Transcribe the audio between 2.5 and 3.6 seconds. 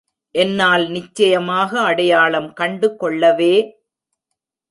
கண்டு கொள்ளவே.